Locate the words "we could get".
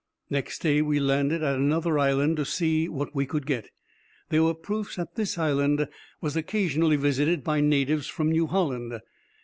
3.13-3.69